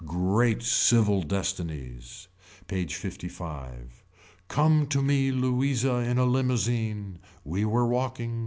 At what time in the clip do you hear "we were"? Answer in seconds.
7.45-7.85